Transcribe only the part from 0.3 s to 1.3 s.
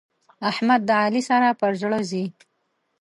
احمد د علي